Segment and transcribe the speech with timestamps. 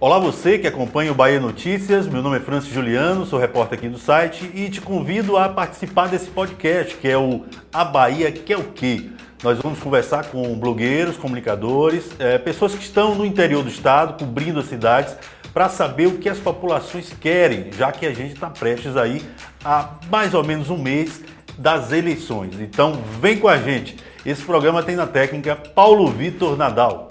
[0.00, 3.86] Olá você que acompanha o Bahia Notícias, meu nome é Francis Juliano, sou repórter aqui
[3.86, 8.56] do site e te convido a participar desse podcast que é o A Bahia Quer
[8.56, 9.10] o Quê?
[9.42, 14.60] Nós vamos conversar com blogueiros, comunicadores, é, pessoas que estão no interior do estado, cobrindo
[14.60, 15.14] as cidades,
[15.52, 19.20] para saber o que as populações querem, já que a gente está prestes aí
[19.62, 21.20] a mais ou menos um mês
[21.58, 22.58] das eleições.
[22.58, 23.98] Então vem com a gente.
[24.24, 27.08] Esse programa tem na técnica Paulo Vitor Nadal.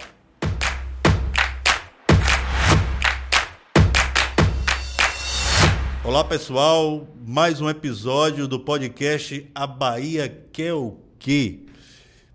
[6.09, 11.59] Olá pessoal, mais um episódio do podcast A Bahia Quer o Quê?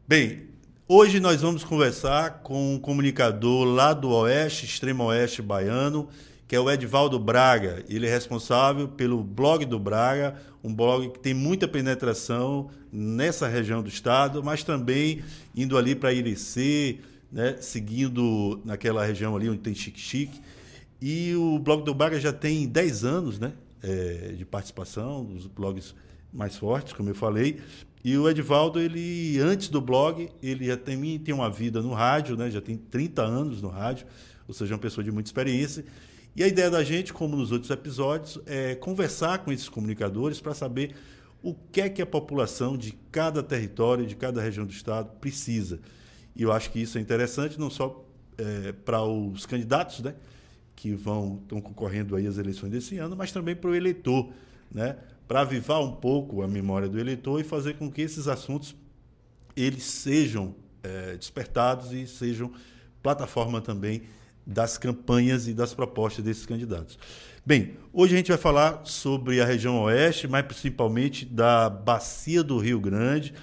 [0.07, 0.45] Bem,
[0.87, 6.09] hoje nós vamos conversar com um comunicador lá do Oeste, Extremo Oeste Baiano,
[6.47, 7.85] que é o Edvaldo Braga.
[7.89, 13.83] Ele é responsável pelo blog do Braga, um blog que tem muita penetração nessa região
[13.83, 17.01] do estado, mas também indo ali para Irecê,
[17.31, 20.41] né, seguindo naquela região ali onde tem Chique Chique.
[21.03, 23.53] E o blog do Braga já tem 10 anos, né?
[23.85, 25.95] É, de participação, dos blogs
[26.33, 27.61] mais fortes, como eu falei.
[28.03, 32.37] E o Edvaldo, ele antes do blog, ele já tem, tem uma vida no rádio,
[32.37, 32.51] né?
[32.51, 34.07] já tem 30 anos no rádio,
[34.49, 35.85] ou seja, uma pessoa de muita experiência.
[36.35, 40.53] E a ideia da gente, como nos outros episódios, é conversar com esses comunicadores para
[40.53, 40.95] saber
[41.43, 45.79] o que é que a população de cada território, de cada região do estado precisa.
[46.35, 48.05] E eu acho que isso é interessante não só
[48.37, 50.15] é, para os candidatos, né?
[50.75, 54.31] Que vão estão concorrendo aí às eleições desse ano, mas também para o eleitor,
[54.71, 54.97] né?
[55.27, 58.75] Para avivar um pouco a memória do eleitor e fazer com que esses assuntos
[59.57, 62.53] eles sejam é, despertados e sejam
[63.03, 64.03] plataforma também
[64.47, 66.99] das campanhas e das propostas desses candidatos.
[67.47, 72.59] Bem, hoje a gente vai falar sobre a região oeste, mas principalmente da Bacia do
[72.59, 73.35] Rio Grande.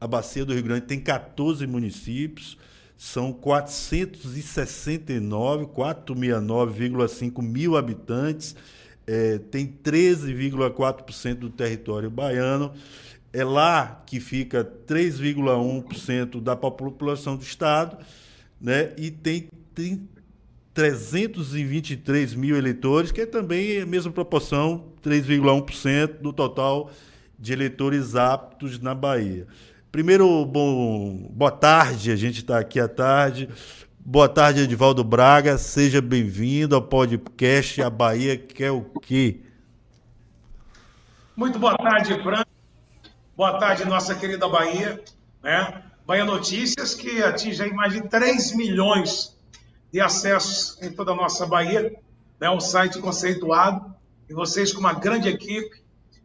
[0.00, 2.58] A Bacia do Rio Grande tem 14 municípios,
[3.02, 8.54] são 469, 469,5 mil habitantes,
[9.04, 12.72] é, tem 13,4% do território baiano.
[13.32, 17.98] É lá que fica 3,1% da população do estado,
[18.60, 18.92] né?
[18.96, 20.08] E tem, tem
[20.72, 26.92] 323 mil eleitores, que é também a mesma proporção, 3,1% do total
[27.36, 29.48] de eleitores aptos na Bahia.
[29.92, 33.46] Primeiro, bom, boa tarde, a gente está aqui à tarde.
[34.00, 39.42] Boa tarde, Edivaldo Braga, seja bem-vindo ao podcast A Bahia Quer o Quê?
[41.36, 42.42] Muito boa tarde, Fran.
[43.36, 44.98] Boa tarde, nossa querida Bahia.
[45.42, 45.82] Né?
[46.06, 49.38] Bahia Notícias, que atinge mais de 3 milhões
[49.92, 51.80] de acessos em toda a nossa Bahia.
[52.40, 52.50] É né?
[52.50, 53.94] um site conceituado.
[54.26, 55.82] E vocês, com uma grande equipe,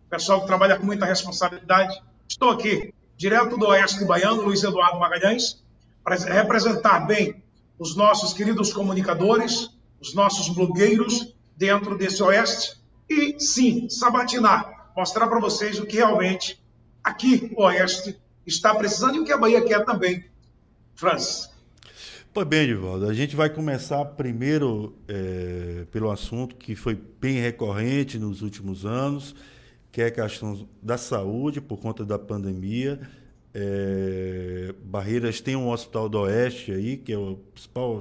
[0.09, 2.01] pessoal que trabalha com muita responsabilidade.
[2.29, 5.61] Estou aqui direto do Oeste Baiano, Luiz Eduardo Magalhães,
[6.03, 7.43] para representar bem
[7.79, 12.77] os nossos queridos comunicadores, os nossos blogueiros dentro desse Oeste
[13.09, 16.61] e, sim, sabatinar, mostrar para vocês o que realmente
[17.03, 20.23] aqui o Oeste está precisando e o que a Bahia quer também.
[20.95, 21.49] Francis.
[22.33, 28.19] Pois bem, Edivaldo, a gente vai começar primeiro é, pelo assunto que foi bem recorrente
[28.19, 29.35] nos últimos anos,
[29.97, 32.99] que é a questão da saúde por conta da pandemia.
[33.51, 37.99] É, Barreiras tem um hospital do Oeste aí, que é o principal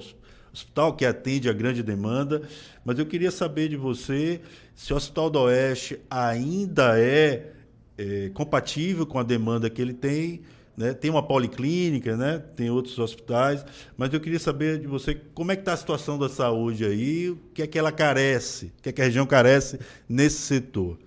[0.52, 2.42] hospital que atende a grande demanda,
[2.84, 4.42] mas eu queria saber de você
[4.74, 7.54] se o Hospital do Oeste ainda é,
[7.96, 10.42] é compatível com a demanda que ele tem,
[10.76, 10.92] né?
[10.92, 12.42] Tem uma policlínica, né?
[12.54, 13.64] Tem outros hospitais,
[13.96, 17.30] mas eu queria saber de você como é que está a situação da saúde aí,
[17.30, 21.05] o que é que ela carece, o que é que a região carece nesse setor.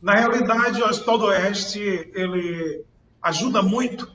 [0.00, 1.80] Na realidade, o Hospital do Oeste
[2.14, 2.84] ele
[3.20, 4.10] ajuda muito,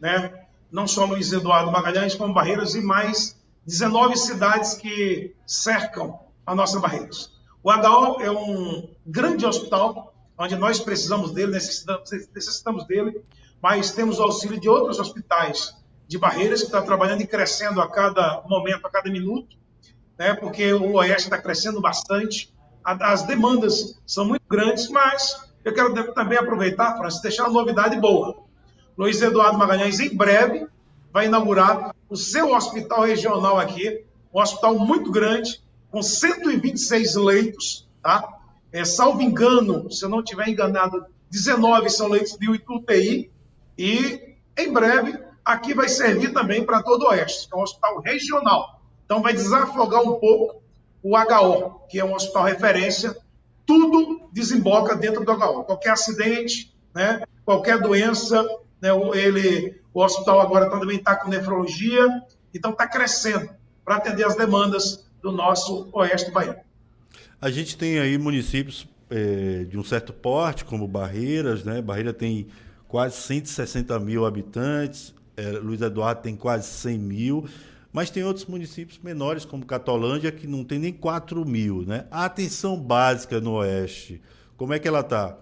[0.00, 0.44] né?
[0.70, 3.36] não só Luiz Eduardo Magalhães, como Barreiras e mais
[3.66, 7.32] 19 cidades que cercam a nossa Barreiras.
[7.62, 13.22] O HO é um grande hospital, onde nós precisamos dele, necessitamos, dele,
[13.62, 15.74] mas temos o auxílio de outros hospitais
[16.06, 19.56] de Barreiras que está trabalhando e crescendo a cada momento, a cada minuto,
[20.18, 20.34] né?
[20.34, 22.52] porque o Oeste está crescendo bastante
[22.84, 28.44] as demandas são muito grandes, mas eu quero também aproveitar, para deixar uma novidade boa.
[28.96, 30.66] Luiz Eduardo Magalhães, em breve,
[31.10, 38.28] vai inaugurar o seu hospital regional aqui, um hospital muito grande, com 126 leitos, tá?
[38.70, 43.30] É, salvo engano, se eu não estiver enganado, 19 são leitos de UTI,
[43.78, 48.82] e em breve aqui vai servir também para todo o Oeste, é um hospital regional.
[49.04, 50.62] Então vai desafogar um pouco
[51.04, 53.14] o HO, que é um hospital referência,
[53.66, 55.64] tudo desemboca dentro do HO.
[55.64, 58.42] Qualquer acidente, né, qualquer doença,
[58.80, 62.08] né, ele, o hospital agora também está com nefrologia,
[62.54, 63.50] então está crescendo
[63.84, 66.60] para atender as demandas do nosso oeste baiano.
[67.38, 71.82] A gente tem aí municípios é, de um certo porte, como Barreiras, né?
[71.82, 72.46] Barreira tem
[72.88, 77.46] quase 160 mil habitantes, é, Luiz Eduardo tem quase 100 mil,
[77.94, 82.08] mas tem outros municípios menores, como Catolândia, que não tem nem 4 mil, né?
[82.10, 84.20] A atenção básica no Oeste,
[84.56, 85.38] como é que ela está?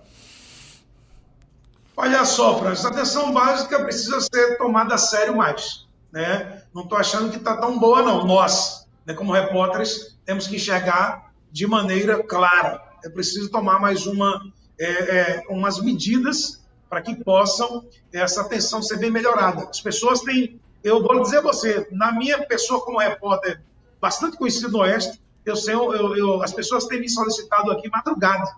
[1.96, 5.88] Olha só, Francis, a atenção básica precisa ser tomada a sério mais.
[6.12, 6.62] Né?
[6.75, 8.26] Não estou achando que está tão boa, não.
[8.26, 12.82] Nós, né, como repórteres, temos que enxergar de maneira clara.
[13.02, 14.43] É preciso tomar mais uma,
[14.78, 19.66] é, é, umas medidas para que possam essa atenção ser bem melhorada.
[19.70, 23.62] As pessoas têm, eu vou dizer a você, na minha pessoa como repórter,
[24.00, 28.50] bastante conhecido no Oeste, eu eu, eu, as pessoas têm me solicitado aqui madrugada,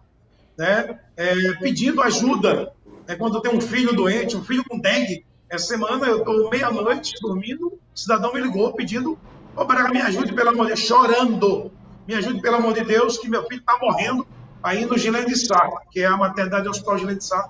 [0.56, 2.72] né, é, pedindo ajuda.
[3.06, 5.26] É quando tem um filho doente, um filho com dengue.
[5.48, 9.18] Essa semana eu estou meia-noite dormindo, o cidadão me ligou pedindo, ô
[9.56, 11.70] oh, Braga, me ajude pelo amor de Deus, chorando.
[12.06, 14.26] Me ajude pelo amor de Deus, que meu filho está morrendo
[14.62, 17.46] aí no Gilene de Sá, que é a maternidade do Hospital Gilene de Sá,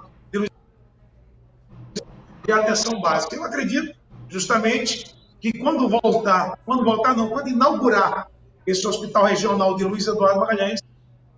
[2.44, 3.37] de atenção básica.
[3.37, 3.97] Eu acredito,
[4.29, 8.29] justamente, que quando voltar, quando voltar não, quando inaugurar
[8.67, 10.81] esse hospital regional de Luiz Eduardo Magalhães,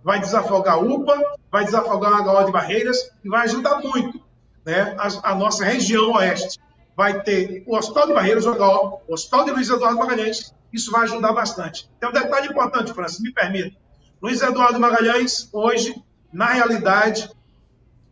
[0.03, 4.21] vai desafogar a UPA, vai desafogar a HO de Barreiras e vai ajudar muito
[4.65, 6.59] né, a, a, nossa região oeste.
[6.95, 10.91] Vai ter o Hospital de Barreiras, o HO, o Hospital de Luiz Eduardo Magalhães, isso
[10.91, 11.89] vai ajudar bastante.
[11.99, 13.75] Tem um detalhe importante, Francis, me permita.
[14.21, 16.01] Luiz Eduardo Magalhães, hoje,
[16.31, 17.29] na realidade,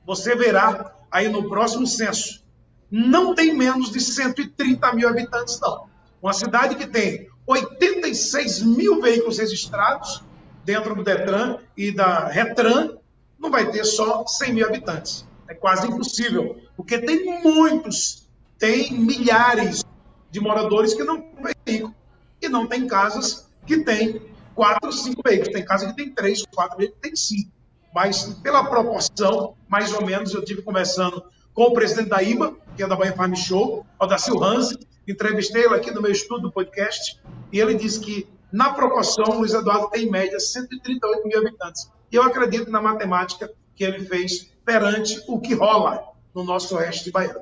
[0.05, 2.43] você verá aí no próximo censo,
[2.89, 5.87] não tem menos de 130 mil habitantes, não.
[6.21, 10.23] Uma cidade que tem 86 mil veículos registrados
[10.63, 12.97] dentro do Detran e da Retran,
[13.39, 15.25] não vai ter só 100 mil habitantes.
[15.47, 18.27] É quase impossível, porque tem muitos,
[18.57, 19.83] tem milhares
[20.31, 21.95] de moradores que não têm veículo.
[22.41, 24.21] E não tem casas que têm
[24.53, 25.53] quatro, cinco veículos.
[25.53, 27.51] Tem casa que tem três, quatro veículos, tem cinco.
[27.95, 32.83] Mas pela proporção, mais ou menos, eu tive conversando com o presidente da IBA, que
[32.83, 34.77] é da Bahia Farm Show, o da Hansi,
[35.07, 37.17] entrevistei ele aqui no meu estudo do podcast,
[37.53, 41.89] e ele disse que, na proporção, Luiz Eduardo tem em média 138 mil habitantes.
[42.11, 46.03] E eu acredito na matemática que ele fez perante o que rola
[46.33, 47.37] no nosso oeste de Bahia.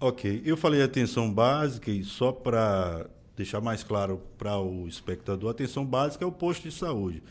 [0.00, 3.06] Ok, eu falei atenção básica e só para
[3.36, 7.22] deixar mais claro para o espectador, atenção básica é o posto de saúde.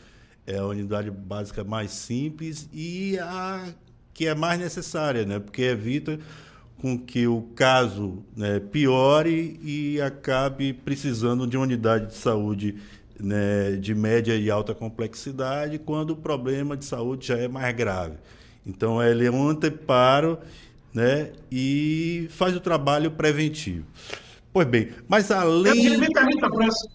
[0.46, 3.68] É a unidade básica mais simples e a
[4.12, 5.38] que é mais necessária, né?
[5.38, 6.18] Porque evita
[6.80, 12.76] com que o caso né, piore e acabe precisando de uma unidade de saúde
[13.18, 18.14] né, de média e alta complexidade quando o problema de saúde já é mais grave.
[18.66, 20.38] Então, ele é um anteparo
[20.92, 23.86] né, e faz o trabalho preventivo.
[24.52, 25.86] Pois bem, mas além.
[25.86, 26.88] Eu, me permita, França.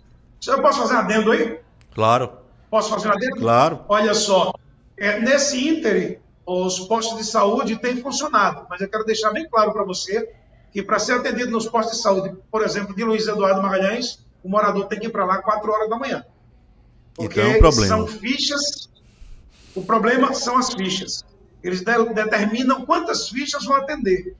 [0.47, 1.59] Eu posso fazer um adendo aí?
[1.93, 2.44] Claro.
[2.75, 3.37] Posso fazer um adendo?
[3.37, 3.85] Claro.
[3.87, 4.53] Olha só,
[4.97, 9.71] é, nesse ínterim, os postos de saúde têm funcionado, mas eu quero deixar bem claro
[9.71, 10.29] para você
[10.73, 14.49] que para ser atendido nos postos de saúde, por exemplo, de Luiz Eduardo Magalhães, o
[14.49, 16.25] morador tem que ir para lá 4 horas da manhã.
[17.13, 17.87] Porque então é um problema.
[17.87, 18.89] são fichas,
[19.73, 21.23] o problema são as fichas.
[21.63, 24.35] Eles de, determinam quantas fichas vão atender.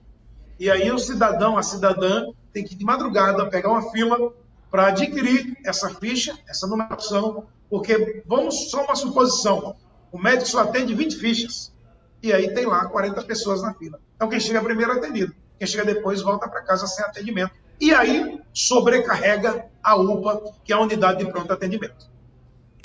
[0.59, 4.33] E aí o cidadão, a cidadã, tem que ir de madrugada pegar uma fila
[4.75, 9.73] para adquirir essa ficha, essa numeração, porque vamos só uma suposição.
[10.11, 11.73] O médico só atende 20 fichas.
[12.21, 14.01] E aí tem lá 40 pessoas na fila.
[14.17, 15.33] Então quem chega primeiro é atendido.
[15.57, 17.53] Quem chega depois volta para casa sem atendimento.
[17.79, 22.09] E aí sobrecarrega a UPA, que é a unidade de pronto atendimento.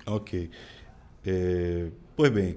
[0.07, 0.49] Ok.
[1.27, 2.57] É, pois bem,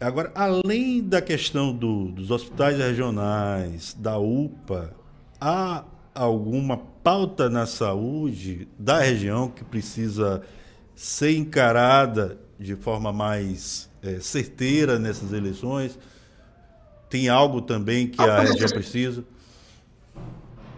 [0.00, 4.96] Agora, além da questão do, dos hospitais regionais, da UPA,
[5.38, 10.42] há alguma pauta na saúde da região que precisa
[10.94, 15.98] ser encarada de forma mais é, certeira nessas eleições?
[17.08, 19.24] Tem algo também que a região precisa?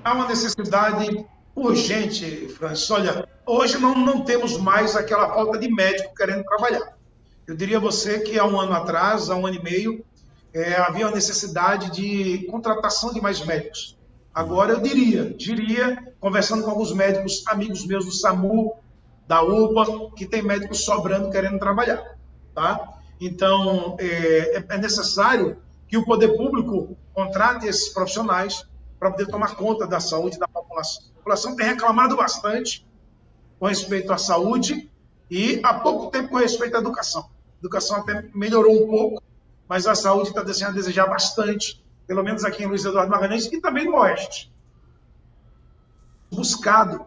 [0.04, 1.24] Há uma necessidade
[1.54, 2.90] urgente, Francis.
[2.90, 6.96] Olha, hoje não, não temos mais aquela falta de médico querendo trabalhar.
[7.46, 10.04] Eu diria a você que há um ano atrás, há um ano e meio,
[10.54, 13.96] é, havia uma necessidade de contratação de mais médicos.
[14.34, 18.74] Agora eu diria, diria, conversando com alguns médicos, amigos meus do SAMU,
[19.26, 22.16] da UPA, que tem médicos sobrando querendo trabalhar.
[22.54, 22.98] Tá?
[23.20, 28.66] Então, é, é necessário que o poder público contrate esses profissionais
[28.98, 31.04] para poder tomar conta da saúde da população.
[31.10, 32.86] A população tem reclamado bastante
[33.58, 34.90] com respeito à saúde
[35.30, 37.22] e há pouco tempo com respeito à educação.
[37.22, 39.22] A educação até melhorou um pouco,
[39.68, 43.46] mas a saúde está deixando a desejar bastante, pelo menos aqui em Luiz Eduardo Magalhães
[43.46, 44.52] e também no Oeste.
[46.30, 47.04] Buscado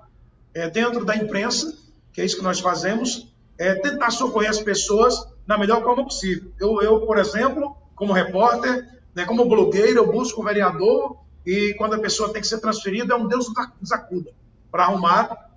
[0.54, 1.78] é, dentro da imprensa,
[2.14, 6.52] que é isso que nós fazemos, é, tentar socorrer as pessoas da melhor forma possível.
[6.60, 11.94] Eu, eu por exemplo, como repórter, né, como blogueiro, eu busco o vereador e quando
[11.94, 13.48] a pessoa tem que ser transferida, é um Deus
[13.80, 14.32] nos acuda
[14.72, 15.52] para arrumar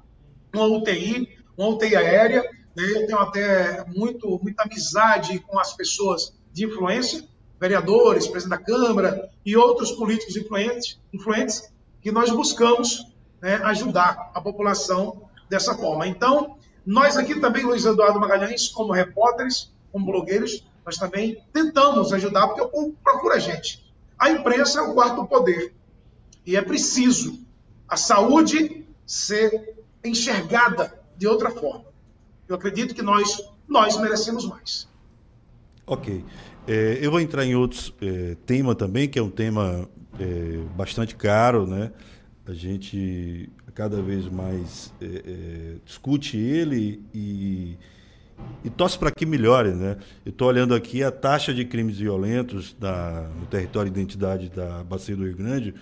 [0.54, 2.42] uma UTI, uma UTI aérea.
[2.76, 7.25] Né, eu tenho até muito, muita amizade com as pessoas de influência,
[7.60, 14.40] vereadores, presidente da Câmara e outros políticos influentes, influentes que nós buscamos né, ajudar a
[14.40, 16.06] população dessa forma.
[16.06, 22.46] Então, nós aqui também, Luiz Eduardo Magalhães, como repórteres, como blogueiros, nós também tentamos ajudar,
[22.46, 23.92] porque o povo procura a gente.
[24.18, 25.74] A imprensa é o quarto poder.
[26.46, 27.38] E é preciso
[27.88, 31.84] a saúde ser enxergada de outra forma.
[32.48, 34.88] Eu acredito que nós, nós merecemos mais.
[35.86, 36.24] Ok.
[36.70, 39.88] É, eu vou entrar em outros é, tema também, que é um tema
[40.20, 41.90] é, bastante caro, né?
[42.46, 47.78] A gente cada vez mais é, é, discute ele e,
[48.62, 49.96] e torce para que melhore, né?
[50.26, 54.84] Eu estou olhando aqui a taxa de crimes violentos da, no território de identidade da
[54.84, 55.75] Bacia do Rio Grande,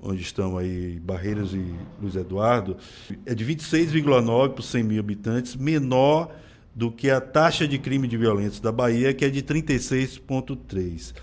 [0.00, 2.78] onde estão aí Barreiras e Luiz Eduardo,
[3.26, 6.34] é de 26,9 por 100 mil habitantes, menor
[6.74, 11.14] do que a taxa de crime de violência da Bahia, que é de 36,3.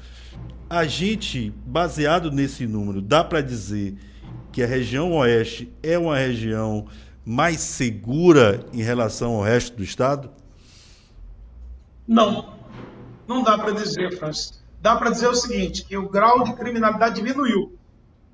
[0.69, 3.95] A gente, baseado nesse número, dá para dizer
[4.51, 6.87] que a região oeste é uma região
[7.25, 10.31] mais segura em relação ao resto do estado?
[12.07, 12.53] Não,
[13.27, 14.61] não dá para dizer, Francis.
[14.81, 17.77] Dá para dizer o seguinte, que o grau de criminalidade diminuiu.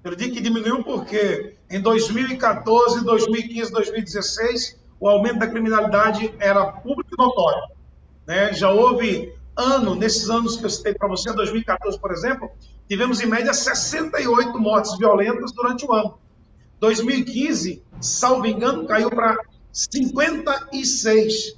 [0.03, 7.09] Eu digo que diminuiu porque em 2014, 2015, 2016, o aumento da criminalidade era público
[7.13, 7.61] e notório.
[8.25, 8.53] Né?
[8.53, 12.49] Já houve ano, nesses anos que eu citei para você, 2014, por exemplo,
[12.87, 16.17] tivemos em média 68 mortes violentas durante o ano.
[16.79, 19.35] 2015, salvo engano, caiu para
[19.71, 21.57] 56.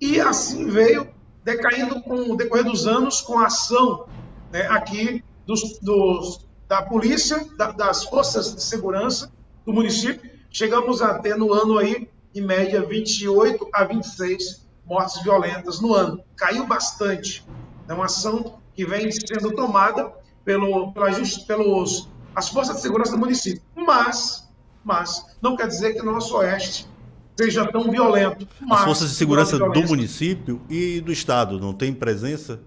[0.00, 1.08] E assim veio
[1.44, 4.06] decaindo com o decorrer dos anos com a ação
[4.52, 9.32] né, aqui dos, dos, da polícia, da, das forças de segurança
[9.66, 10.30] do município.
[10.50, 16.22] Chegamos a ter no ano aí em média 28 a 26 mortes violentas no ano.
[16.36, 17.44] Caiu bastante.
[17.88, 20.12] É uma ação que vem sendo tomada
[20.44, 21.10] pelo, pela,
[21.46, 23.62] pelos as forças de segurança do município.
[23.74, 24.48] Mas,
[24.84, 26.88] mas não quer dizer que o nosso oeste
[27.36, 28.46] seja tão violento.
[28.70, 32.60] as forças de segurança do município e do estado não tem presença?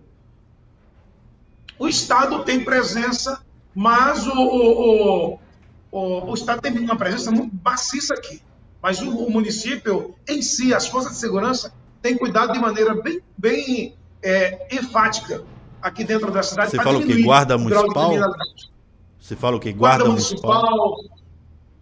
[1.77, 3.41] O estado tem presença,
[3.75, 5.39] mas o, o,
[5.91, 8.41] o, o estado tem uma presença muito maciça aqui.
[8.83, 13.21] Mas o, o, município em si, as forças de segurança, têm cuidado de maneira bem,
[13.37, 15.41] bem é, enfática
[15.81, 16.71] aqui dentro da cidade.
[16.71, 17.23] Você fala o que?
[17.23, 18.11] Guarda municipal?
[19.17, 19.71] Você fala o que?
[19.71, 20.61] Guarda, guarda municipal?
[20.61, 21.23] municipal?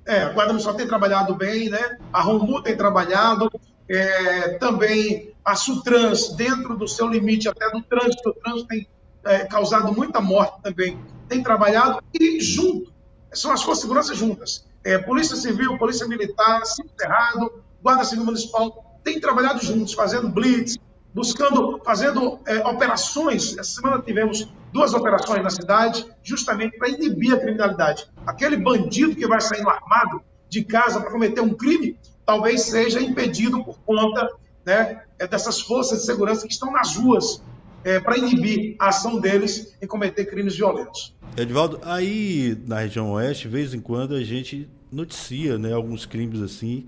[0.06, 1.98] É, a Guarda Municipal tem trabalhado bem, né?
[2.12, 3.52] A Romu tem trabalhado,
[3.88, 8.88] é, também a Sutrans, dentro do seu limite até do trânsito, o trânsito tem
[9.26, 12.92] é, causado muita morte também, tem trabalhado e junto,
[13.32, 19.00] são as forças de segurança juntas é, Polícia Civil, Polícia Militar, Cerrado, Guarda Civil Municipal,
[19.04, 20.78] têm trabalhado juntos, fazendo blitz,
[21.14, 23.58] buscando, fazendo é, operações.
[23.58, 28.08] Essa semana tivemos duas operações na cidade, justamente para inibir a criminalidade.
[28.26, 33.64] Aquele bandido que vai saindo armado de casa para cometer um crime, talvez seja impedido
[33.64, 34.30] por conta
[34.66, 37.42] né, é, dessas forças de segurança que estão nas ruas
[37.84, 41.16] é, para inibir a ação deles em cometer crimes violentos.
[41.38, 46.42] Edvaldo, aí na região oeste, de vez em quando a gente noticia né, alguns crimes
[46.42, 46.86] assim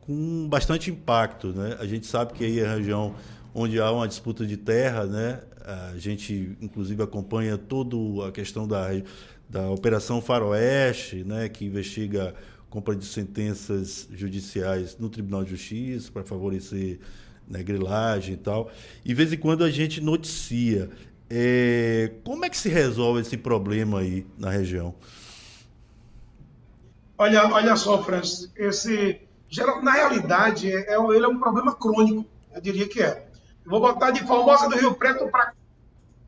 [0.00, 1.48] com bastante impacto.
[1.48, 1.76] Né?
[1.80, 3.14] A gente sabe que aí é a região
[3.54, 5.40] onde há uma disputa de terra, né?
[5.64, 8.88] a gente inclusive acompanha toda a questão da,
[9.48, 11.48] da Operação Faroeste, né?
[11.48, 12.34] que investiga
[12.72, 17.00] compra de sentenças judiciais no Tribunal de Justiça para favorecer
[17.52, 18.70] né, grilagem e tal.
[19.04, 20.90] E de vez em quando a gente noticia.
[21.28, 24.94] É, como é que se resolve esse problema aí na região?
[27.16, 29.20] Olha, olha só, Francis, esse
[29.82, 33.28] na realidade é, é ele é um problema crônico, eu diria que é.
[33.64, 35.52] Eu vou botar de Formosa do Rio Preto para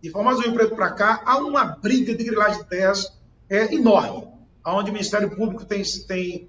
[0.02, 3.12] de Formosa do Rio Preto para cá há uma briga de grilagem de terras
[3.48, 4.28] é, enorme,
[4.66, 6.48] onde o Ministério Público tem, tem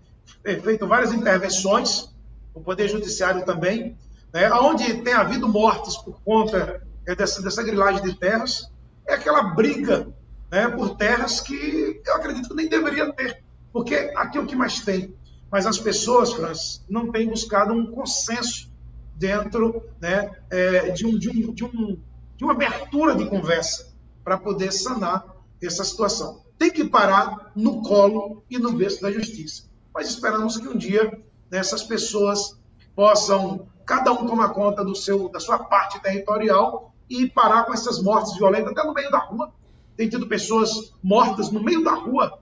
[0.62, 2.10] feito várias intervenções,
[2.54, 3.98] o Poder Judiciário também,
[4.36, 8.70] né, onde tem havido mortes por conta é, dessa, dessa grilagem de terras,
[9.08, 10.14] é aquela briga
[10.52, 14.54] né, por terras que eu acredito que nem deveria ter, porque aqui é o que
[14.54, 15.16] mais tem.
[15.50, 18.70] Mas as pessoas, Francis, não têm buscado um consenso
[19.16, 21.98] dentro né, é, de, um, de, um, de, um,
[22.36, 25.26] de uma abertura de conversa para poder sanar
[25.64, 26.44] essa situação.
[26.58, 29.64] Tem que parar no colo e no berço da justiça.
[29.94, 31.06] Mas esperamos que um dia
[31.50, 32.60] né, essas pessoas
[32.94, 38.02] possam cada um tomar conta do seu, da sua parte territorial e parar com essas
[38.02, 39.52] mortes violentas, até no meio da rua.
[39.96, 42.40] Tem tido pessoas mortas no meio da rua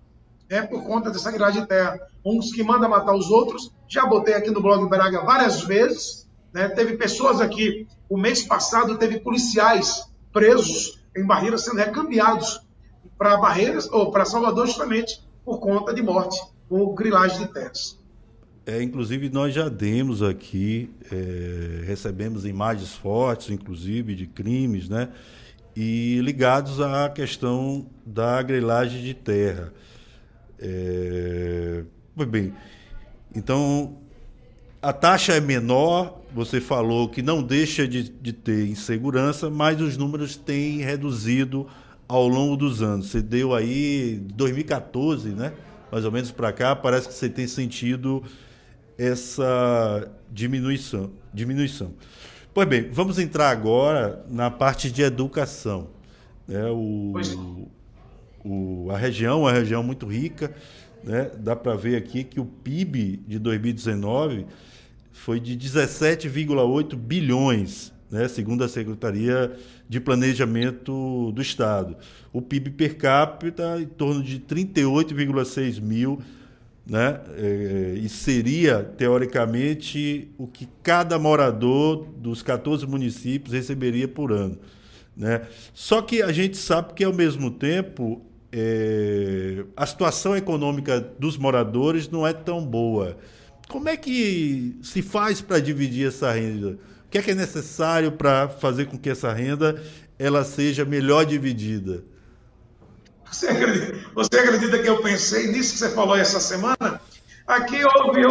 [0.49, 1.99] é, por conta dessa grade de terra.
[2.25, 3.71] Uns que mandam matar os outros.
[3.87, 6.27] Já botei aqui no blog Braga várias vezes.
[6.51, 6.69] Né?
[6.69, 12.61] Teve pessoas aqui, o mês passado, teve policiais presos em Barreiras sendo recambiados
[13.17, 18.02] para Barreiras ou para Salvador justamente por conta de morte por grilagem de terras.
[18.65, 25.09] É, inclusive, nós já demos aqui, é, recebemos imagens fortes, inclusive, de crimes, né?
[25.75, 29.73] E ligados à questão da grilagem de terra.
[30.57, 31.83] É,
[32.25, 32.53] bem,
[33.35, 33.97] então,
[34.81, 39.97] a taxa é menor, você falou que não deixa de, de ter insegurança, mas os
[39.97, 41.67] números têm reduzido
[42.07, 43.07] ao longo dos anos.
[43.09, 45.51] Você deu aí 2014, né?
[45.91, 48.23] Mais ou menos para cá, parece que você tem sentido
[48.97, 51.11] essa diminuição.
[51.33, 51.93] diminuição.
[52.53, 55.89] Pois bem, vamos entrar agora na parte de educação.
[56.47, 57.13] É, o,
[58.43, 60.53] o, a região é uma região muito rica.
[61.03, 61.31] Né?
[61.39, 64.45] Dá para ver aqui que o PIB de 2019
[65.11, 68.27] foi de 17,8 bilhões, né?
[68.27, 69.51] segundo a Secretaria
[69.87, 71.97] de Planejamento do Estado.
[72.31, 76.21] O PIB per capita em torno de 38,6 mil
[76.85, 77.21] né?
[77.37, 84.57] É, e seria, teoricamente, o que cada morador dos 14 municípios receberia por ano.
[85.15, 85.41] Né?
[85.73, 88.21] Só que a gente sabe que, ao mesmo tempo,
[88.51, 93.17] é, a situação econômica dos moradores não é tão boa.
[93.69, 96.77] Como é que se faz para dividir essa renda?
[97.05, 99.81] O que é, que é necessário para fazer com que essa renda
[100.19, 102.03] ela seja melhor dividida?
[103.33, 107.01] Você acredita, você acredita que eu pensei nisso que você falou essa semana?
[107.47, 108.21] Aqui houve,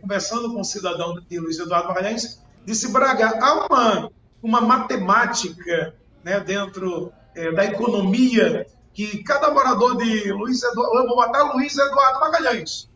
[0.00, 6.38] conversando com um cidadão de Luiz Eduardo Magalhães, disse, Braga, há uma, uma matemática né,
[6.38, 12.20] dentro é, da economia que cada morador de Luiz Eduardo, eu vou botar Luiz Eduardo
[12.20, 12.88] Magalhães,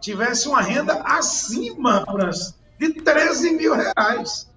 [0.00, 2.06] tivesse uma renda acima
[2.78, 4.50] de 13 mil reais.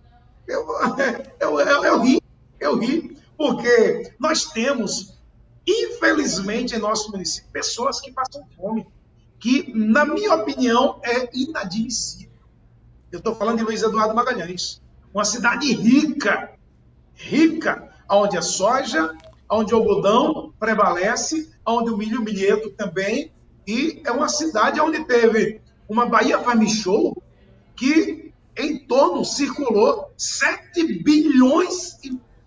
[0.48, 0.66] Eu,
[1.42, 2.22] eu, eu, eu ri,
[2.58, 5.15] eu ri, porque nós temos
[5.68, 8.88] infelizmente, em nosso município, pessoas que passam fome,
[9.40, 12.32] que, na minha opinião, é inadmissível.
[13.12, 14.82] Eu estou falando de Luiz Eduardo Magalhães,
[15.14, 16.52] uma cidade rica,
[17.14, 19.16] rica, onde a soja,
[19.50, 23.32] onde o algodão prevalece, onde o milho milheto também,
[23.68, 27.22] e é uma cidade onde teve uma Bahia Farm Show
[27.76, 31.98] que em torno circulou 7 bilhões,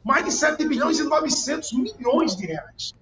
[0.03, 2.95] mais de 7 bilhões e 900 milhões de reais.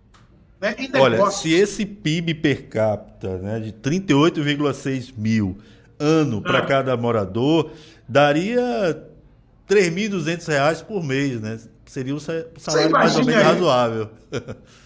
[0.61, 0.75] Né?
[0.95, 5.59] Olha, se esse PIB per capita né, de 38,6 mil
[5.99, 6.67] ano para ah.
[6.67, 7.71] cada morador,
[8.09, 9.03] daria
[9.69, 11.59] 3.200 reais por mês, né?
[11.87, 13.47] Seria um salário mais ou menos aí.
[13.47, 14.11] razoável.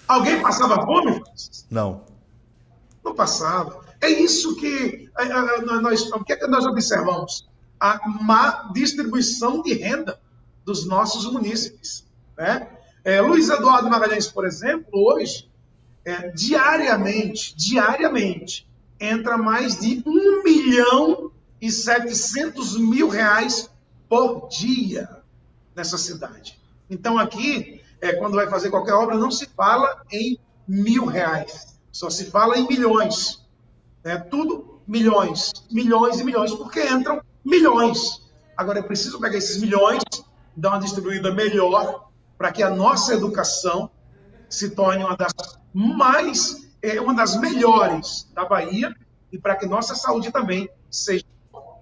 [0.07, 1.23] Alguém passava fome?
[1.71, 2.03] Não.
[3.05, 3.81] Não passava.
[4.01, 5.09] É isso que
[5.83, 7.49] nós, o que, é que nós observamos?
[7.79, 10.21] A má distribuição de renda
[10.65, 12.05] dos nossos munícipes.
[12.37, 12.69] Né?
[13.03, 15.50] É, Luiz Eduardo Magalhães, por exemplo, hoje,
[16.05, 18.67] é, diariamente, diariamente,
[18.99, 23.71] entra mais de 1 milhão e 700 mil reais
[24.09, 25.09] por dia
[25.75, 26.59] nessa cidade.
[26.89, 32.11] Então aqui, é, quando vai fazer qualquer obra, não se fala em mil reais, só
[32.11, 33.45] se fala em milhões.
[34.03, 38.29] É tudo milhões, milhões e milhões, porque entram milhões.
[38.57, 40.03] Agora é preciso pegar esses milhões,
[40.57, 43.91] dar uma distribuída melhor para que a nossa educação
[44.49, 45.33] se torne uma das
[45.73, 48.95] mais, é, uma das melhores da Bahia
[49.33, 51.25] e para que nossa saúde também seja.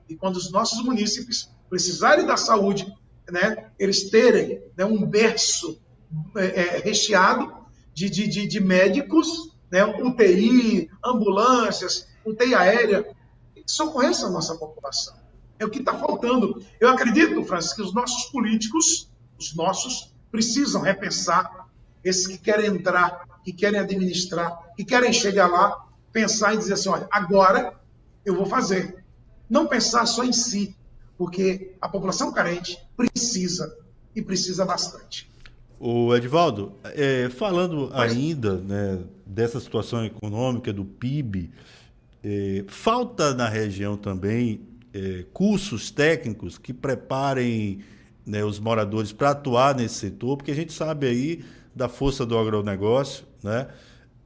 [0.09, 2.87] E quando os nossos munícipes precisarem da saúde,
[3.31, 5.81] né, eles terem né, um berço
[6.37, 7.53] é, é, recheado
[7.93, 13.15] de, de, de, de médicos, né, UTI, ambulâncias, UTI aérea,
[13.67, 15.15] socorrer essa nossa população.
[15.59, 16.63] É o que está faltando.
[16.81, 21.69] Eu acredito, Francis, que os nossos políticos, os nossos, precisam repensar
[22.05, 26.89] esses que querem entrar, que querem administrar, que querem chegar lá, pensar e dizer assim:
[26.89, 27.75] olha, agora
[28.25, 29.05] eu vou fazer.
[29.49, 30.77] Não pensar só em si,
[31.17, 33.77] porque a população carente precisa
[34.15, 35.31] e precisa bastante.
[35.81, 38.13] O Edvaldo, é, falando Mas...
[38.13, 41.51] ainda né, dessa situação econômica do PIB,
[42.23, 44.61] é, falta na região também
[44.93, 47.81] é, cursos técnicos que preparem
[48.27, 52.37] né, os moradores para atuar nesse setor, porque a gente sabe aí da força do
[52.37, 53.69] agronegócio, né?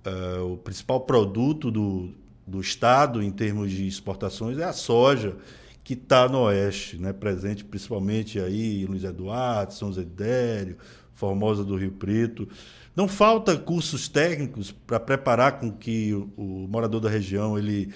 [0.07, 2.13] Uh, o principal produto do,
[2.47, 5.37] do Estado em termos de exportações é a soja,
[5.85, 7.13] que está no Oeste, né?
[7.13, 10.77] presente principalmente aí em Luiz Eduardo, São Zedério,
[11.15, 12.49] Formosa do Rio Preto.
[12.95, 17.93] Não falta cursos técnicos para preparar com que o, o, morador da região ele,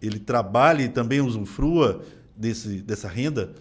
[0.00, 2.02] ele trabalhe e também usufrua
[2.36, 3.52] desse, dessa renda?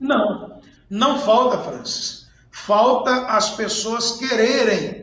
[0.00, 2.28] Não, não falta, Francis.
[2.50, 5.01] Falta as pessoas quererem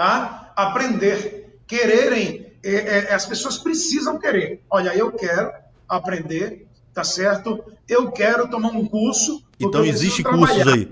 [0.00, 0.50] tá?
[0.56, 2.46] aprender, quererem.
[2.62, 4.62] É, é, as pessoas precisam querer.
[4.70, 5.52] Olha, eu quero
[5.86, 7.62] aprender, tá certo?
[7.86, 9.42] Eu quero tomar um curso.
[9.58, 10.90] Então existe cursos aí.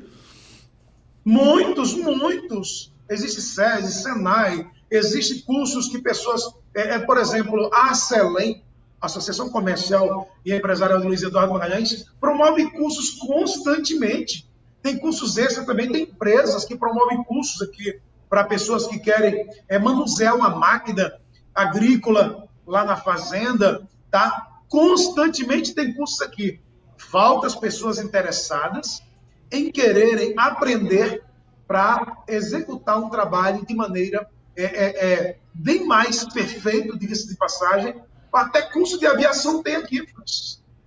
[1.25, 2.93] Muitos, muitos.
[3.09, 6.43] Existe SESI, Senai, existe cursos que pessoas,
[6.75, 8.63] é, é, por exemplo, a Selem,
[9.01, 14.47] Associação Comercial e Empresarial de Luiz Eduardo Magalhães, promove cursos constantemente.
[14.83, 19.79] Tem cursos extra também, tem empresas que promovem cursos aqui para pessoas que querem é,
[19.79, 21.13] manusear uma máquina
[21.55, 24.61] agrícola lá na fazenda, tá?
[24.69, 26.61] Constantemente tem cursos aqui.
[26.97, 29.03] Falta as pessoas interessadas
[29.51, 31.23] em quererem aprender
[31.67, 37.95] para executar um trabalho de maneira é, é, é, bem mais perfeito, diga-se de passagem.
[38.33, 40.05] Até curso de aviação tem aqui,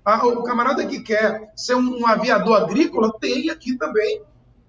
[0.04, 4.22] ah, O camarada que quer ser um, aviador agrícola tem aqui também.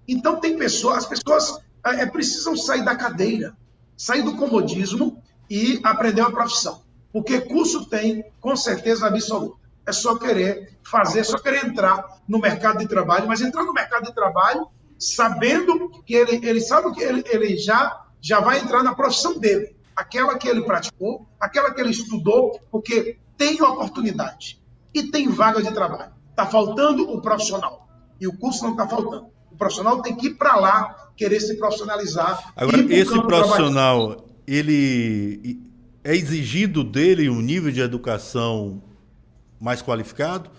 [0.07, 3.55] Então tem pessoas, as pessoas é, é, precisam sair da cadeira,
[3.97, 6.83] sair do comodismo e aprender uma profissão.
[7.11, 9.57] Porque curso tem, com certeza absoluta.
[9.85, 13.73] É só querer fazer, é só querer entrar no mercado de trabalho, mas entrar no
[13.73, 14.67] mercado de trabalho
[14.97, 19.75] sabendo que ele, ele sabe que ele, ele já, já vai entrar na profissão dele,
[19.95, 24.61] aquela que ele praticou, aquela que ele estudou, porque tem oportunidade
[24.93, 26.13] e tem vaga de trabalho.
[26.29, 27.87] Está faltando o profissional
[28.19, 29.27] e o curso não está faltando.
[29.51, 32.53] O profissional tem que ir para lá, querer se profissionalizar.
[32.55, 35.61] Agora, esse profissional, ele
[36.03, 38.81] é exigido dele um nível de educação
[39.59, 40.49] mais qualificado?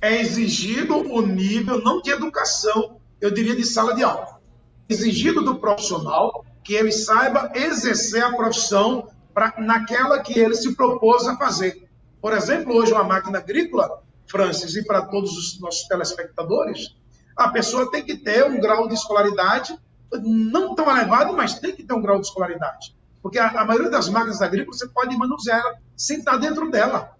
[0.00, 4.40] É exigido o nível, não de educação, eu diria de sala de aula.
[4.88, 11.26] Exigido do profissional que ele saiba exercer a profissão pra, naquela que ele se propôs
[11.26, 11.88] a fazer.
[12.20, 16.94] Por exemplo, hoje uma máquina agrícola, Francis, e para todos os nossos telespectadores,
[17.38, 19.78] a pessoa tem que ter um grau de escolaridade,
[20.20, 22.96] não tão elevado, mas tem que ter um grau de escolaridade.
[23.22, 25.62] Porque a, a maioria das máquinas agrícolas você pode manusear
[25.96, 27.16] sem estar dentro dela.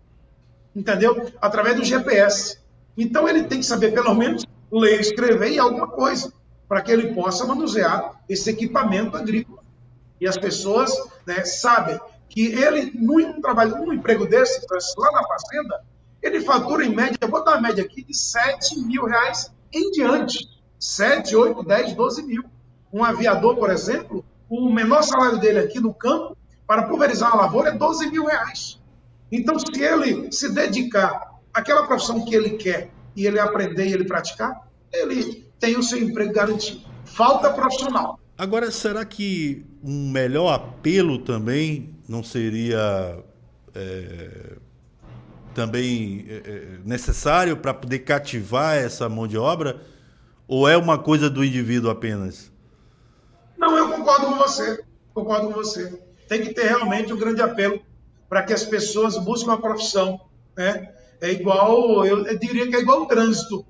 [0.74, 1.30] Entendeu?
[1.40, 2.58] Através do GPS.
[2.96, 6.32] Então ele tem que saber, pelo menos, ler, escrever e alguma coisa,
[6.68, 9.62] para que ele possa manusear esse equipamento agrícola.
[10.20, 10.92] E as pessoas
[11.24, 14.66] né, sabem que ele, num trabalho, num emprego desse,
[14.98, 15.84] lá na fazenda,
[16.20, 20.48] ele fatura em média, vou dar uma média aqui, de 7 mil reais em diante.
[20.78, 22.44] 7, 8, 10, 12 mil.
[22.92, 27.70] Um aviador, por exemplo, o menor salário dele aqui no campo, para pulverizar uma lavoura,
[27.70, 28.78] é 12 mil reais.
[29.30, 34.04] Então, se ele se dedicar àquela profissão que ele quer e ele aprender e ele
[34.04, 36.80] praticar, ele tem o seu emprego garantido.
[37.04, 38.18] Falta profissional.
[38.36, 43.22] Agora, será que um melhor apelo também não seria
[43.74, 44.56] é,
[45.58, 49.82] também é, é necessário para poder cativar essa mão de obra?
[50.46, 52.52] Ou é uma coisa do indivíduo apenas?
[53.58, 54.84] Não, eu concordo com você.
[55.12, 56.00] Concordo com você.
[56.28, 57.80] Tem que ter realmente um grande apelo
[58.28, 60.20] para que as pessoas busquem uma profissão.
[60.56, 60.94] Né?
[61.20, 63.66] É igual, eu diria que é igual o trânsito.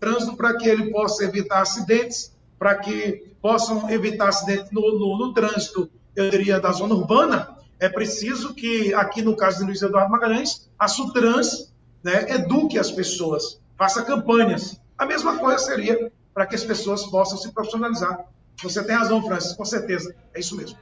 [0.00, 5.34] Trânsito para que ele possa evitar acidentes, para que possam evitar acidentes no, no, no,
[5.34, 10.12] trânsito, eu diria, da zona urbana, é preciso que, aqui no caso de Luiz Eduardo
[10.12, 11.72] Magalhães, a Sutrans
[12.04, 14.80] né, eduque as pessoas, faça campanhas.
[14.96, 18.24] A mesma coisa seria para que as pessoas possam se profissionalizar
[18.62, 20.14] você tem razão, Francis, com certeza.
[20.34, 20.78] É isso mesmo.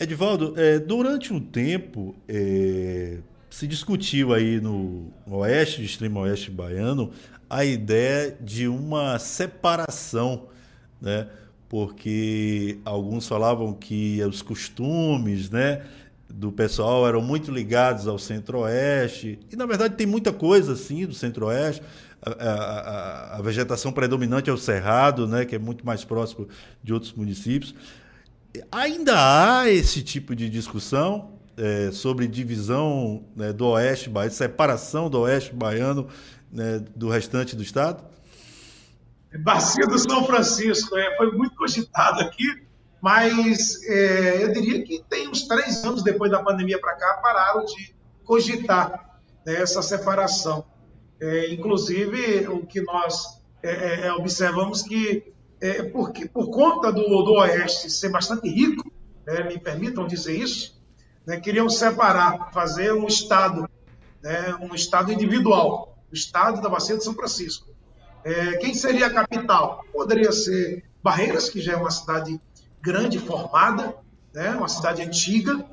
[0.00, 3.18] Edivaldo, é, durante um tempo é,
[3.50, 7.10] se discutiu aí no oeste, extremo oeste baiano,
[7.48, 10.48] a ideia de uma separação,
[11.00, 11.28] né?
[11.68, 15.84] Porque alguns falavam que os costumes, né?
[16.32, 19.38] Do pessoal eram muito ligados ao centro-oeste.
[19.50, 21.82] E, na verdade, tem muita coisa, assim, do centro-oeste
[22.24, 26.48] a, a, a, vegetação predominante é o cerrado, né, que é muito mais próximo
[26.82, 27.74] de outros municípios.
[28.70, 35.20] Ainda há esse tipo de discussão é, sobre divisão né, do oeste baiano, separação do
[35.20, 36.06] oeste baiano
[36.50, 38.04] né, do restante do estado?
[39.40, 42.44] Bacia do São Francisco, é, foi muito cogitado aqui,
[43.02, 47.64] mas é, eu diria que tem uns três anos depois da pandemia para cá, pararam
[47.64, 47.92] de
[48.24, 50.64] cogitar né, essa separação.
[51.20, 57.02] É, inclusive, o que nós é, é, é observamos que, é, porque, por conta do,
[57.02, 58.92] do Oeste ser bastante rico,
[59.26, 60.80] né, me permitam dizer isso,
[61.26, 63.68] né, queriam separar, fazer um Estado
[64.22, 67.66] né, um estado individual, o estado da Bacia de São Francisco.
[68.24, 69.84] É, quem seria a capital?
[69.92, 72.40] Poderia ser Barreiras, que já é uma cidade
[72.82, 73.96] grande, formada,
[74.34, 75.64] né, uma cidade antiga,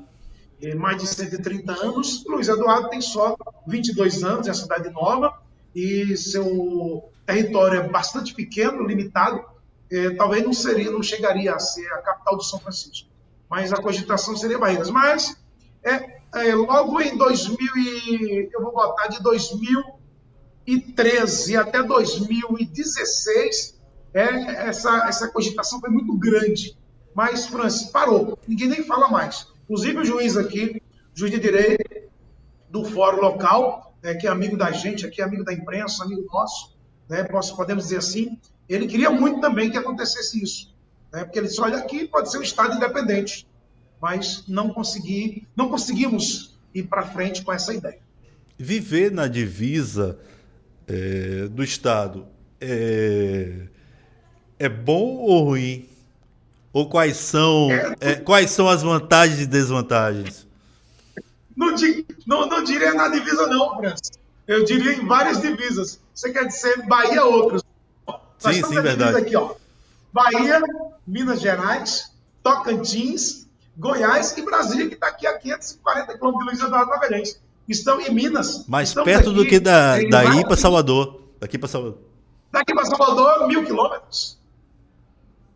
[0.76, 2.22] mais de 130 anos.
[2.26, 3.34] Luiz Eduardo tem só
[3.66, 5.40] 22 anos, é uma cidade nova,
[5.74, 9.42] e seu território é bastante pequeno, limitado,
[9.90, 13.08] é, talvez não seria, não chegaria a ser a capital do São Francisco.
[13.48, 14.90] Mas a cogitação seria Barreiras.
[14.90, 15.34] Mas
[15.82, 23.80] é, é, logo em 2000 e, eu vou botar de 2013 até 2016,
[24.12, 26.78] é, essa, essa cogitação foi muito grande.
[27.14, 28.38] Mas, Francis, parou.
[28.46, 29.48] Ninguém nem fala mais.
[29.64, 30.82] Inclusive o juiz aqui,
[31.14, 32.08] juiz de direito
[32.68, 36.76] do fórum local, é, que é amigo da gente aqui, amigo da imprensa, amigo nosso,
[37.08, 37.24] né,
[37.56, 40.74] podemos dizer assim, ele queria muito também que acontecesse isso.
[41.12, 43.46] Né, porque ele disse, olha, aqui pode ser um Estado independente
[44.00, 47.98] mas não consegui, não conseguimos ir para frente com essa ideia.
[48.58, 50.18] Viver na divisa
[50.86, 52.26] é, do Estado
[52.60, 53.66] é,
[54.58, 55.88] é bom ou ruim?
[56.72, 60.46] Ou quais são, é, é quais são as vantagens e desvantagens?
[61.56, 61.74] Não,
[62.26, 64.12] não, não diria na divisa, não, Francis.
[64.46, 66.00] Eu diria em várias divisas.
[66.14, 67.62] Você quer dizer Bahia outros?
[68.38, 69.18] sim, sim, verdade.
[69.18, 69.54] Aqui, ó.
[70.12, 70.60] Bahia,
[71.06, 76.90] Minas Gerais, Tocantins, Goiás e Brasília, que está aqui a 540 quilômetros de Luiz Eduardo
[76.90, 77.40] Magalhães.
[77.68, 78.66] Estão em Minas.
[78.66, 81.20] Mais perto do que da, daí para Salvador.
[81.38, 81.98] Daqui para Salvador.
[82.50, 84.38] Daqui para Salvador, mil quilômetros.